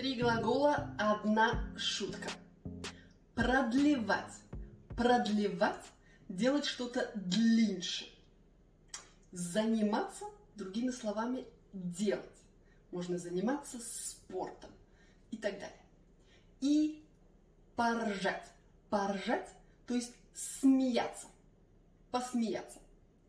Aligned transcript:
Три 0.00 0.14
глагола, 0.14 0.96
одна 0.98 1.62
шутка. 1.76 2.30
Продлевать. 3.34 4.32
Продлевать– 4.96 5.84
делать 6.30 6.64
что-то 6.64 7.12
длиннее. 7.14 8.08
Заниматься, 9.30 10.24
другими 10.54 10.90
словами, 10.90 11.44
делать. 11.74 12.24
Можно 12.90 13.18
заниматься 13.18 13.78
спортом 13.78 14.70
и 15.32 15.36
так 15.36 15.60
далее. 15.60 15.84
И 16.62 17.04
поржать. 17.76 18.50
Поржать, 18.88 19.50
то 19.86 19.92
есть 19.92 20.14
смеяться. 20.32 21.26
Посмеяться. 22.10 22.78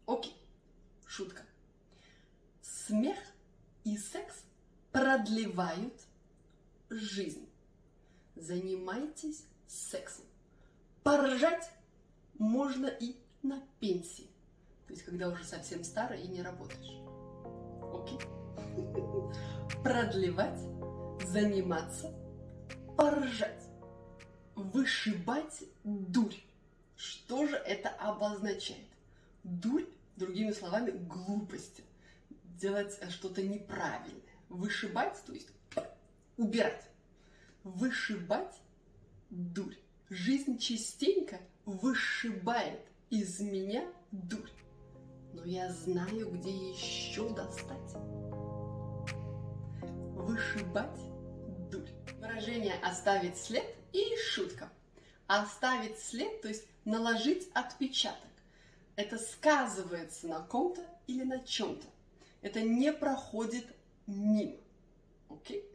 Окей, 0.06 0.38
шутка. 1.06 1.44
Смех 2.62 3.18
и 3.84 3.98
секс 3.98 4.46
продлевают 4.94 6.02
жизнь. 6.92 7.48
Занимайтесь 8.36 9.46
сексом. 9.68 10.26
Поржать 11.04 11.72
можно 12.38 12.88
и 12.88 13.16
на 13.44 13.64
пенсии. 13.80 14.28
То 14.88 14.94
есть, 14.94 15.06
когда 15.06 15.30
уже 15.30 15.44
совсем 15.44 15.84
старый 15.84 16.22
и 16.22 16.28
не 16.28 16.42
работаешь. 16.42 17.00
Окей? 17.94 18.20
Продлевать, 19.84 20.60
заниматься, 21.26 22.14
поржать. 22.98 23.64
Вышибать 24.56 25.64
дурь. 25.84 26.36
Что 26.96 27.48
же 27.48 27.56
это 27.56 27.90
обозначает? 27.90 28.86
Дурь, 29.44 29.86
другими 30.18 30.52
словами, 30.52 30.92
глупости. 30.92 31.84
Делать 32.60 33.00
что-то 33.10 33.42
неправильное. 33.42 34.22
Вышибать, 34.50 35.18
то 35.26 35.34
есть 35.34 35.50
убирать. 36.42 36.90
Вышибать 37.64 38.56
дурь. 39.30 39.76
Жизнь 40.10 40.58
частенько 40.58 41.40
вышибает 41.66 42.82
из 43.10 43.40
меня 43.40 43.86
дурь. 44.12 44.50
Но 45.34 45.46
я 45.46 45.72
знаю, 45.72 46.30
где 46.32 46.52
еще 46.52 47.30
достать. 47.30 47.94
Вышибать 50.16 51.00
дурь. 51.70 51.90
Выражение 52.20 52.76
«оставить 52.84 53.38
след» 53.38 53.66
и 53.94 54.04
шутка. 54.18 54.70
Оставить 55.28 56.00
след, 56.00 56.42
то 56.42 56.50
есть 56.50 56.66
наложить 56.84 57.50
отпечаток. 57.54 58.18
Это 58.96 59.18
сказывается 59.18 60.28
на 60.28 60.42
ком-то 60.42 60.82
или 61.08 61.24
на 61.24 61.40
чем-то. 61.40 61.88
Это 62.42 62.62
не 62.62 62.92
проходит 62.92 63.66
мимо. 64.08 64.58
Окей? 65.30 65.64
Шутка. 65.64 65.71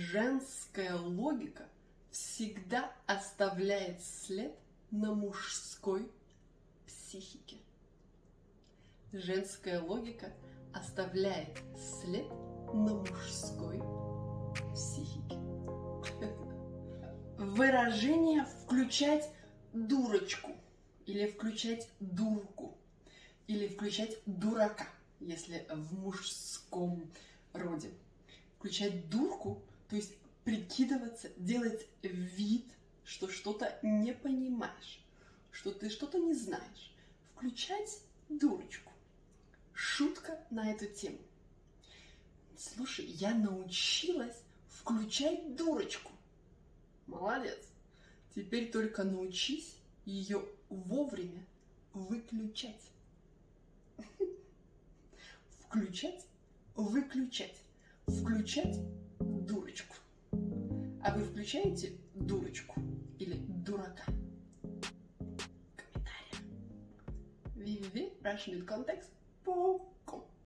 Женская 0.00 0.94
логика 0.94 1.68
всегда 2.10 2.90
оставляет 3.06 4.02
след 4.02 4.50
на 4.90 5.14
мужской 5.14 6.10
психике. 6.86 7.58
Женская 9.12 9.78
логика 9.78 10.32
оставляет 10.72 11.60
след 12.00 12.26
на 12.72 12.94
мужской 12.94 13.78
психике. 14.72 15.36
Выражение 17.38 18.46
«включать 18.46 19.28
дурочку» 19.74 20.52
или 21.04 21.26
«включать 21.26 21.90
дурку» 22.00 22.74
или 23.48 23.68
«включать 23.68 24.16
дурака», 24.24 24.88
если 25.20 25.66
в 25.68 26.00
мужском 26.00 27.02
роде 27.52 27.90
включать 28.60 29.08
дурку, 29.08 29.62
то 29.90 29.96
есть 29.96 30.14
прикидываться, 30.44 31.30
делать 31.36 31.86
вид, 32.02 32.64
что 33.04 33.28
что-то 33.28 33.78
не 33.82 34.14
понимаешь, 34.14 35.04
что 35.50 35.72
ты 35.72 35.90
что-то 35.90 36.18
не 36.18 36.32
знаешь. 36.32 36.94
Включать 37.34 38.00
дурочку. 38.28 38.92
Шутка 39.74 40.38
на 40.50 40.70
эту 40.70 40.86
тему. 40.86 41.18
Слушай, 42.56 43.06
я 43.06 43.34
научилась 43.34 44.42
включать 44.68 45.56
дурочку. 45.56 46.12
Молодец. 47.06 47.58
Теперь 48.34 48.70
только 48.70 49.02
научись 49.02 49.76
ее 50.04 50.46
вовремя 50.68 51.44
выключать. 51.92 52.80
Включать, 55.66 56.26
выключать 56.76 57.56
включать 58.10 58.78
дурочку. 59.50 59.96
А 61.02 61.14
вы 61.14 61.24
включаете 61.24 61.92
дурочку 62.14 62.80
или 63.18 63.34
дурака? 63.34 64.04
Комментарий. 65.76 66.38
www.russiancontext.com 67.56 69.99